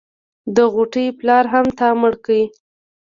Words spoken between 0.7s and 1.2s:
غوټۍ